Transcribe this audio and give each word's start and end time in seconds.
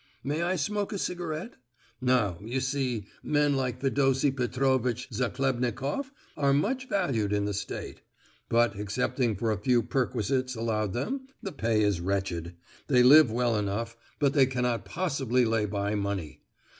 "May 0.23 0.41
I 0.41 0.55
smoke 0.55 0.91
a 0.91 0.97
cigarette? 0.97 1.57
Now, 2.01 2.39
you 2.41 2.59
see, 2.59 3.05
men 3.21 3.55
like 3.55 3.81
Fedosie 3.81 4.31
Petrovitch 4.35 5.07
Zachlebnikoff 5.11 6.09
are 6.35 6.53
much 6.53 6.89
valued 6.89 7.31
in 7.31 7.45
the 7.45 7.53
State; 7.53 8.01
but, 8.49 8.75
excepting 8.79 9.35
for 9.35 9.51
a 9.51 9.59
few 9.61 9.83
perquisites 9.83 10.55
allowed 10.55 10.93
them, 10.93 11.27
the 11.43 11.51
pay 11.51 11.83
is 11.83 12.01
wretched; 12.01 12.55
they 12.87 13.03
live 13.03 13.31
well 13.31 13.55
enough, 13.55 13.95
but 14.17 14.33
they 14.33 14.47
cannot 14.47 14.85
possibly 14.85 15.45
lay 15.45 15.67
by 15.67 15.93
money. 15.93 16.41